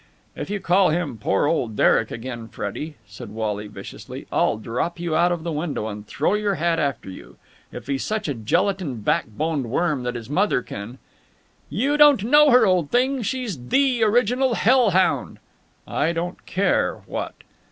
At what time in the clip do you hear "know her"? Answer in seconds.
12.23-12.65